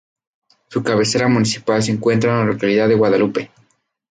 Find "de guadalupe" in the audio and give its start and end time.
2.87-3.51